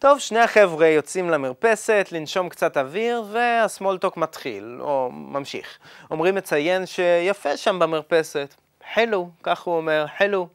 טוב, 0.00 0.18
שני 0.18 0.38
החבר'ה 0.38 0.86
יוצאים 0.86 1.30
למרפסת, 1.30 2.08
לנשום 2.12 2.48
קצת 2.48 2.76
אוויר, 2.76 3.24
והסמולטוק 3.32 4.16
מתחיל, 4.16 4.78
או 4.80 5.10
ממשיך. 5.12 5.78
עמרי 6.10 6.32
מציין 6.32 6.86
שיפה 6.86 7.56
שם 7.56 7.78
במרפסת. 7.78 8.54
חילו, 8.94 9.30
כך 9.42 9.60
הוא 9.60 9.76
אומר, 9.76 10.06
חילו. 10.18 10.48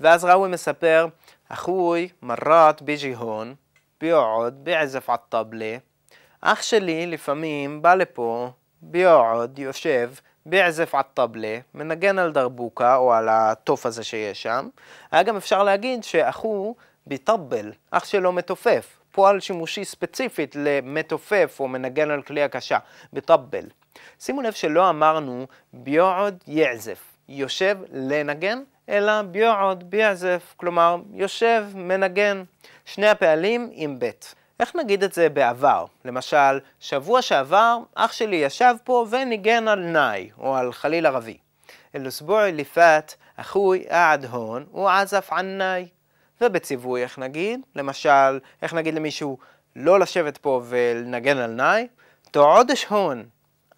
ואז 0.00 0.24
ראוי 0.24 0.48
מספר, 0.48 1.06
אחוי 1.48 2.08
מרת 2.22 2.82
ביג'י 2.82 3.14
הון, 3.14 3.54
ביועוד, 4.00 4.64
בעזף 4.64 5.10
עטבלה. 5.10 5.76
אח 6.40 6.62
שלי 6.62 7.06
לפעמים 7.06 7.82
בא 7.82 7.94
לפה, 7.94 8.50
ביועוד, 8.82 9.58
יושב, 9.58 10.10
בעזף 10.46 10.94
עטבלה, 10.94 11.58
מנגן 11.74 12.18
על 12.18 12.32
דרבוקה 12.32 12.96
או 12.96 13.12
על 13.12 13.28
התוף 13.30 13.86
הזה 13.86 14.04
שיש 14.04 14.42
שם. 14.42 14.68
היה 15.10 15.22
גם 15.22 15.36
אפשר 15.36 15.62
להגיד 15.62 16.04
שאחו 16.04 16.74
ביטבל, 17.09 17.71
אח 17.91 18.05
שלו 18.05 18.31
מתופף, 18.31 18.99
פועל 19.11 19.39
שימושי 19.39 19.85
ספציפית 19.85 20.55
למתופף 20.55 21.57
או 21.59 21.67
מנגן 21.67 22.11
על 22.11 22.21
כלי 22.21 22.43
הקשה, 22.43 22.77
ביטבל. 23.13 23.65
שימו 24.19 24.41
לב 24.41 24.53
שלא 24.53 24.89
אמרנו 24.89 25.47
ביועוד 25.73 26.43
יעזף, 26.47 26.99
יושב 27.29 27.77
לנגן, 27.91 28.63
אלא 28.89 29.21
ביועוד 29.21 29.89
ביעזף, 29.89 30.53
כלומר 30.57 30.97
יושב, 31.13 31.65
מנגן. 31.75 32.43
שני 32.85 33.07
הפעלים 33.07 33.69
עם 33.73 33.99
בית. 33.99 34.35
איך 34.59 34.75
נגיד 34.75 35.03
את 35.03 35.13
זה 35.13 35.29
בעבר? 35.29 35.85
למשל, 36.05 36.59
שבוע 36.79 37.21
שעבר 37.21 37.77
אח 37.95 38.11
שלי 38.11 38.35
ישב 38.35 38.75
פה 38.83 39.05
וניגן 39.09 39.67
על 39.67 39.79
נאי, 39.79 40.29
או 40.37 40.55
על 40.55 40.73
חליל 40.73 41.05
ערבי. 41.05 41.37
אל-אסבוע 41.95 42.49
اللي 42.49 42.63
فات 42.63 43.13
אחוי 43.35 43.85
قعد 43.89 44.25
הון 44.25 44.65
ועזף 44.73 45.27
על 45.31 45.45
נאי. 45.45 45.87
ובציווי 46.40 47.02
איך 47.02 47.18
נגיד? 47.18 47.60
למשל, 47.76 48.38
איך 48.62 48.74
נגיד 48.74 48.94
למישהו 48.94 49.38
לא 49.76 50.00
לשבת 50.00 50.38
פה 50.38 50.62
ולנגן 50.64 51.38
על 51.38 51.50
נאי? 51.50 51.86
תעודש 52.30 52.84
הון, 52.84 53.24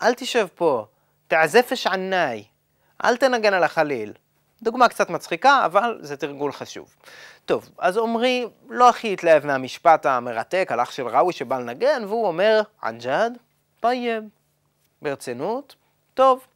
אל 0.03 0.15
תשב 0.15 0.47
פה, 0.55 0.87
תעזפש 1.29 1.87
על 1.87 2.01
נאי, 2.01 2.45
אל 3.05 3.17
תנגן 3.17 3.55
על 3.55 3.65
החליל. 3.65 4.13
דוגמה 4.63 4.89
קצת 4.89 5.11
מצחיקה, 5.11 5.65
אבל 5.65 5.99
זה 6.01 6.17
תרגול 6.17 6.53
חשוב. 6.53 6.95
טוב, 7.47 7.71
אז 7.79 7.97
עמרי 7.99 8.47
לא 8.69 8.89
הכי 8.89 9.13
התלהב 9.13 9.47
מהמשפט 9.47 10.07
המרתק 10.07 10.69
על 10.71 10.81
אח 10.81 10.91
של 10.91 11.07
ראוי 11.07 11.33
שבא 11.33 11.59
לנגן, 11.59 12.05
והוא 12.07 12.27
אומר, 12.27 12.63
ענג'אד, 12.83 13.39
טייב. 13.81 14.25
ברצינות, 15.03 15.75
טוב. 16.15 16.47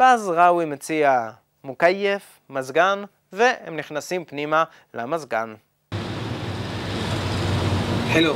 ואז 0.00 0.28
ראוי 0.28 0.64
מציע 0.64 1.30
מוקייף, 1.64 2.40
מזגן, 2.50 3.04
והם 3.31 3.77
נכנסים 3.77 4.25
פנימה 4.25 4.63
למזגן. 4.93 5.55
حلو 8.13 8.33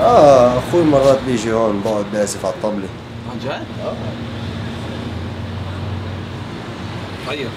اه 0.00 0.58
اخوي 0.58 0.82
مرات 0.84 1.18
بيجي 1.22 1.52
هون 1.52 1.82
بقعد 1.82 2.04
باسف 2.12 2.44
على 2.44 2.54
الطبلة 2.54 2.88
عن 3.30 3.38
جد؟ 3.38 3.66
طيب 7.26 7.48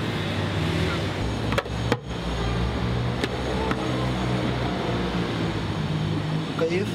كيف؟ 6.60 6.88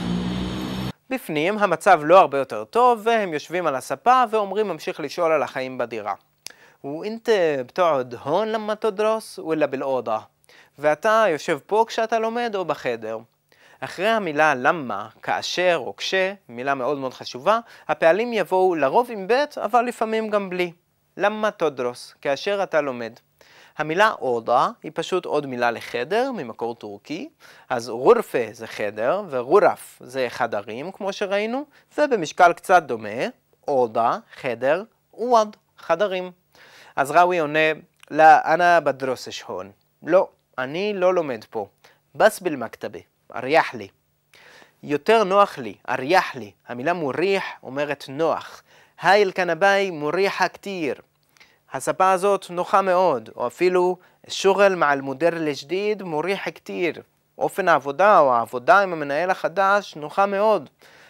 בפנים 1.11 1.59
המצב 1.59 2.01
לא 2.05 2.21
הרבה 2.21 2.39
יותר 2.39 2.65
טוב, 2.65 3.01
והם 3.05 3.33
יושבים 3.33 3.67
על 3.67 3.75
הספה, 3.75 4.23
ועומרי 4.31 4.63
ממשיך 4.63 5.01
לשאול 5.01 5.33
על 5.33 5.43
החיים 5.43 5.79
בדירה. 5.79 6.15
وانت 6.84 7.30
بتقعد 7.68 8.16
هون 8.16 8.48
لما 8.48 8.74
تدرس 8.74 9.40
ولا 9.40 9.66
بالأوضة 9.66 10.20
ואתה 10.80 11.26
יושב 11.30 11.60
פה 11.66 11.86
כשאתה 11.88 12.20
לומד 12.20 12.56
או 12.56 12.66
בחדר. 12.66 13.18
אחרי 13.80 14.08
המילה 14.08 14.56
למה, 14.56 15.10
כאשר 15.22 15.82
או 15.86 15.96
כש, 15.96 16.14
מילה 16.50 16.76
מאוד 16.76 16.98
מאוד 16.98 17.14
חשובה, 17.14 17.60
הפעלים 17.88 18.34
יבואו 18.34 18.76
לרוב 18.76 19.12
עם 19.12 19.28
ב' 19.28 19.44
אבל 19.58 19.82
לפעמים 19.82 20.30
גם 20.30 20.50
בלי. 20.50 20.72
למה 21.18 21.52
תודרוס, 21.52 22.16
כאשר 22.22 22.64
אתה 22.64 22.82
לומד. 22.82 23.14
המילה 23.78 24.12
אודה 24.22 24.70
היא 24.84 24.92
פשוט 24.96 25.26
עוד 25.26 25.46
מילה 25.46 25.72
לחדר 25.72 26.32
ממקור 26.32 26.76
טורקי, 26.76 27.30
אז 27.70 27.90
רורפה 27.90 28.46
זה 28.52 28.68
חדר 28.68 29.24
ורורף 29.30 30.02
זה 30.06 30.26
חדרים 30.30 30.92
כמו 30.92 31.14
שראינו, 31.14 31.66
ובמשקל 31.98 32.54
קצת 32.54 32.84
דומה, 32.84 33.28
אודה, 33.68 34.18
חדר, 34.34 34.84
וואד, 35.14 35.58
חדרים. 35.78 36.32
אז 36.96 37.12
ראוי 37.12 37.40
עונה, 37.40 37.60
לא, 38.12 38.24
אנא 38.46 38.80
בדרוסש 38.80 39.42
הון. 39.42 39.72
לא, 40.04 40.30
אני 40.58 40.94
לא 40.96 41.14
לומד 41.14 41.46
פה. 41.50 41.68
בס 42.16 42.40
בלמכתבה, 42.40 43.00
אריח 43.36 43.74
לי. 43.74 43.88
יותר 44.84 45.24
נוח 45.24 45.58
לי, 45.58 45.76
אריח 45.90 46.36
לי. 46.36 46.52
המילה 46.68 46.94
מוריח 46.94 47.44
אומרת 47.64 48.06
נוח. 48.10 48.64
היי 49.02 49.24
אל-כנבאי 49.24 49.92
מוריחה 49.92 50.48
כתיר. 50.48 50.96
הספה 51.74 52.12
הזאת 52.12 52.46
נוחה 52.50 52.82
מאוד, 52.82 53.30
או 53.36 53.48
אפילו 53.48 53.98
שוגל 54.28 54.76
מעל 54.76 55.02
מודר 55.02 55.30
לג'דיד 55.34 56.04
מוריח 56.04 56.46
כתיר. 56.46 57.02
אופן 57.38 57.68
העבודה 57.68 58.20
או 58.20 58.34
העבודה 58.34 58.80
עם 58.80 58.94
המנהל 58.94 59.30
החדש 59.30 59.96
נוחה 59.96 60.26
מאוד. 60.26 60.70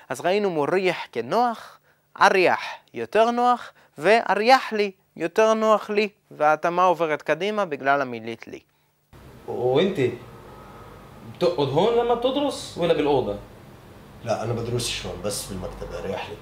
אז 0.10 0.22
ראינו 0.22 0.50
מוריח 0.50 0.98
כנוח, 1.12 1.80
אריח 2.22 2.62
יותר 2.94 3.32
נוח, 3.32 3.72
ואריח 3.98 4.74
לי 4.74 4.92
יותר 5.17 5.55
נוח 5.55 5.91
לי, 5.91 6.09
וההתאמה 6.31 6.85
עוברת 6.85 7.23
קדימה 7.23 7.65
בגלל 7.65 8.01
המילית 8.01 8.49
לי. 8.49 8.61
وانت 9.49 9.99
بتقعد 11.37 11.69
هون 11.69 11.95
لما 11.95 12.15
بتدرس 12.15 12.79
ولا 12.79 12.95
بالاوضه؟ 12.95 13.37
لا 14.25 14.43
انا 14.43 14.53
بدرسش 14.53 15.07
هون 15.07 15.23
بس 15.23 15.47
بالمكتب 15.47 15.93
اريح 15.93 16.29
لي 16.29 16.37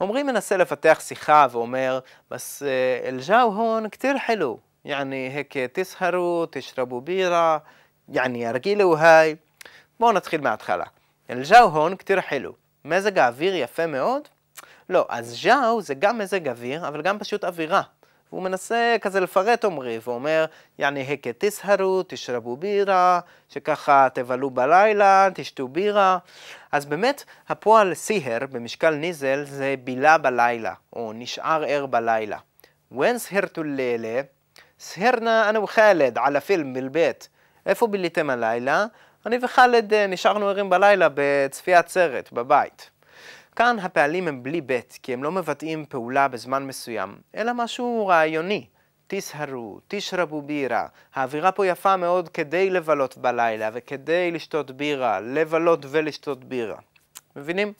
עמרי 0.00 0.22
מנסה 0.22 0.56
לפתח 0.56 0.98
שיחה 1.00 1.46
ואומר, 1.50 1.98
בס 2.30 2.62
אל-ג'או 3.04 3.44
הון 3.44 3.88
כתיר 3.88 4.16
חילו, 4.26 4.58
יעני 4.84 5.30
היק 5.34 5.54
תסהרו, 5.72 6.46
תשרבו 6.50 7.00
בירה, 7.00 7.58
יעני 8.08 8.46
הרגילו 8.46 8.96
היי. 8.96 9.36
בואו 10.00 10.12
נתחיל 10.12 10.40
מההתחלה. 10.40 10.84
אל-ג'או 11.30 11.64
הון 11.64 11.96
כתיר 11.96 12.20
חילו. 12.20 12.52
מזג 12.84 13.18
האוויר 13.18 13.54
יפה 13.54 13.86
מאוד? 13.86 14.22
לא, 14.88 15.06
אז 15.08 15.38
ז'או 15.42 15.82
זה 15.82 15.94
גם 15.94 16.18
מזג 16.18 16.48
אוויר, 16.48 16.88
אבל 16.88 17.02
גם 17.02 17.18
פשוט 17.18 17.44
אווירה. 17.44 17.82
והוא 18.31 18.43
מנסה 18.43 18.95
כזה 19.01 19.19
לפרט 19.19 19.63
עומרי, 19.63 19.99
ואומר, 20.03 20.45
יעני 20.79 21.13
הקה 21.13 21.29
תסהרו, 21.37 22.03
תשרבו 22.07 22.57
בירה, 22.57 23.19
שככה 23.49 24.07
תבלו 24.13 24.49
בלילה, 24.49 25.29
תשתו 25.33 25.67
בירה. 25.67 26.17
אז 26.71 26.85
באמת, 26.85 27.23
הפועל 27.49 27.93
סיהר 27.93 28.39
במשקל 28.51 28.95
ניזל 28.95 29.43
זה 29.43 29.75
בילה 29.83 30.17
בלילה, 30.17 30.73
או 30.93 31.11
נשאר 31.15 31.63
ער 31.67 31.85
בלילה. 31.85 32.37
ון 32.91 33.17
סהרתו 33.17 33.63
לילה? 33.63 34.21
סהרנה 34.79 35.49
אנו 35.49 35.67
חלד 35.67 36.17
על 36.17 36.35
הפילם 36.35 36.73
בלבית. 36.73 37.29
איפה 37.65 37.87
ביליתם 37.87 38.29
הלילה? 38.29 38.85
אני 39.25 39.37
וחלד 39.41 39.93
אה, 39.93 40.07
נשארנו 40.07 40.49
ערים 40.49 40.69
בלילה 40.69 41.07
בצפיית 41.13 41.87
סרט, 41.87 42.31
בבית. 42.31 42.89
כאן 43.55 43.77
הפעלים 43.81 44.27
הם 44.27 44.43
בלי 44.43 44.61
ב', 44.65 44.79
כי 45.03 45.13
הם 45.13 45.23
לא 45.23 45.31
מבטאים 45.31 45.85
פעולה 45.89 46.27
בזמן 46.27 46.67
מסוים, 46.67 47.15
אלא 47.35 47.51
משהו 47.55 48.07
רעיוני. 48.07 48.65
תסהרו, 49.07 49.79
תשרבו 49.87 50.41
בירה. 50.41 50.87
האווירה 51.13 51.51
פה 51.51 51.65
יפה 51.65 51.97
מאוד 51.97 52.29
כדי 52.29 52.69
לבלות 52.69 53.17
בלילה 53.17 53.69
וכדי 53.73 54.31
לשתות 54.31 54.71
בירה, 54.71 55.19
לבלות 55.19 55.85
ולשתות 55.89 56.43
בירה. 56.43 56.77
מבינים? 57.35 57.73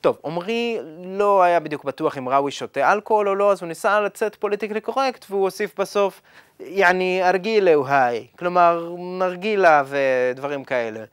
טוב, 0.00 0.18
עמרי 0.24 0.78
לא 1.04 1.42
היה 1.42 1.60
בדיוק 1.60 1.84
בטוח 1.84 2.18
אם 2.18 2.28
ראוי 2.28 2.50
שותה 2.50 2.92
אלכוהול 2.92 3.28
או 3.28 3.34
לא, 3.34 3.52
אז 3.52 3.62
הוא 3.62 3.68
ניסה 3.68 4.00
לצאת 4.00 4.34
פוליטיקלי 4.34 4.80
קורקט, 4.80 5.24
והוא 5.30 5.42
הוסיף 5.42 5.80
בסוף, 5.80 6.22
יעני, 6.60 7.28
ארגילהו 7.28 7.86
היי, 7.86 8.26
כלומר, 8.38 8.94
נרגילה 8.98 9.82
ודברים 9.86 10.64
כאלה. 10.64 11.04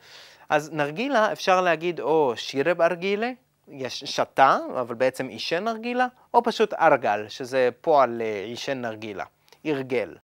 אז 0.50 0.69
נרגילה 0.73 1.31
אפשר 1.31 1.62
להגיד 1.62 2.00
או 2.00 2.33
שירב 2.35 2.81
ארגילה, 2.81 3.31
שתה, 3.89 4.57
אבל 4.80 4.95
בעצם 4.95 5.27
עישן 5.27 5.63
נרגילה, 5.63 6.07
או 6.33 6.44
פשוט 6.44 6.74
ארגל, 6.74 7.27
שזה 7.30 7.69
פועל 7.81 8.21
עישן 8.45 8.81
נרגילה, 8.81 9.25
הרגל. 9.66 10.16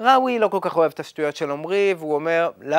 ראוי 0.00 0.38
לא 0.38 0.48
כל 0.48 0.58
כך 0.60 0.76
אוהב 0.76 0.92
את 0.92 1.00
השטויות 1.00 1.36
של 1.36 1.50
עמרי, 1.50 1.94
והוא 1.98 2.14
אומר, 2.14 2.50
לא, 2.60 2.78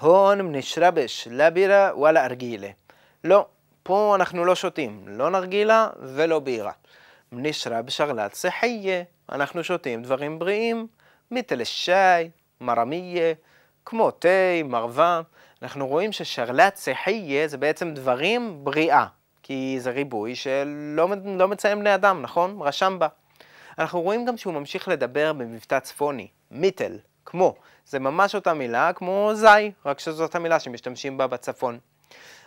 הון 0.00 0.54
נשרבש, 0.54 1.28
לא 1.30 1.50
בירה 1.50 1.90
וואלה 1.94 2.24
ארגילה. 2.24 2.68
לא, 3.24 3.46
פה 3.82 4.12
אנחנו 4.14 4.44
לא 4.44 4.54
שותים, 4.54 5.04
לא 5.06 5.30
נרגילה 5.30 5.88
ולא 6.00 6.38
בירה. 6.38 6.72
נשרב 7.32 7.90
שרלת 7.90 8.34
סחיה, 8.34 9.02
אנחנו 9.32 9.64
שותים 9.64 10.02
דברים 10.02 10.38
בריאים, 10.38 10.86
מיטל 11.30 11.64
שי, 11.64 11.92
מרמיה, 12.60 13.34
כמו 13.84 14.10
תה, 14.10 14.28
מרווה. 14.64 15.20
אנחנו 15.62 15.86
רואים 15.86 16.12
ששרלת 16.12 16.76
סחיה 16.76 17.48
זה 17.48 17.58
בעצם 17.58 17.94
דברים 17.94 18.64
בריאה. 18.64 19.06
כי 19.42 19.76
זה 19.80 19.90
ריבוי 19.90 20.34
שלא 20.34 21.08
לא 21.24 21.48
מציין 21.48 21.80
בני 21.80 21.94
אדם, 21.94 22.22
נכון? 22.22 22.58
רשם 22.60 22.96
בה. 22.98 23.08
אנחנו 23.78 24.00
רואים 24.00 24.24
גם 24.24 24.36
שהוא 24.36 24.54
ממשיך 24.54 24.88
לדבר 24.88 25.32
במבטא 25.32 25.80
צפוני, 25.80 26.28
מיטל, 26.50 26.98
כמו. 27.26 27.54
זה 27.86 27.98
ממש 27.98 28.34
אותה 28.34 28.54
מילה 28.54 28.92
כמו 28.92 29.30
זי, 29.34 29.70
רק 29.86 29.98
שזאת 29.98 30.34
המילה 30.34 30.60
שמשתמשים 30.60 31.18
בה 31.18 31.26
בצפון. 31.26 31.78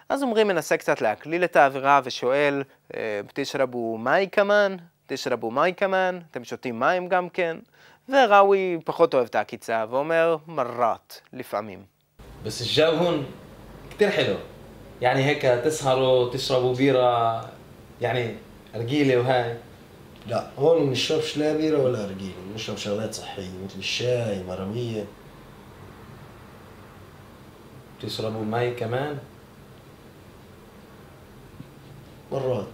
אז 0.09 0.23
עמרי 0.23 0.43
מנסה 0.43 0.77
קצת 0.77 1.01
להקליל 1.01 1.43
את 1.43 1.55
האווירה 1.55 2.01
ושואל, 2.03 2.63
אה, 2.95 3.21
תשרבו 3.33 3.97
מי 3.97 4.29
כמן? 4.31 4.75
תשרבו 5.07 5.51
מי 5.51 5.73
כמן? 5.73 6.19
אתם 6.31 6.43
שותים 6.43 6.79
מים 6.79 7.07
גם 7.09 7.29
כן? 7.29 7.57
וראוי 8.09 8.77
פחות 8.85 9.13
אוהב 9.13 9.25
את 9.25 9.35
העקיצה 9.35 9.85
ואומר 9.89 10.37
מרת 10.47 11.21
לפעמים. 11.33 11.83
בסג'או 12.43 12.93
הון, 12.93 13.25
כתיר 13.91 14.11
חילו. 14.11 14.35
يعني 15.01 15.23
هيك 15.25 15.41
تسهروا 15.41 16.29
تشربوا 16.29 16.75
بيرة 16.75 17.49
يعني 18.01 18.35
رجيلة 18.75 19.17
وهاي؟ 19.17 19.57
لا 20.27 20.47
هون 20.59 20.79
ما 20.79 20.85
بنشربش 20.85 21.37
لا 21.37 21.57
بيرة 21.57 21.83
ولا 21.83 22.05
رجيل 22.05 22.33
بنشرب 22.51 22.77
شغلات 22.77 23.13
صحية 23.13 23.49
مثل 23.65 23.79
الشاي 23.79 24.43
مرامية. 24.43 25.05
تشربوا 28.01 28.45
مي 28.45 28.71
كمان؟ 28.71 29.17
مرات. 32.31 32.67